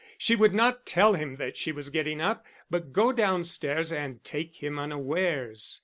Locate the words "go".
2.91-3.11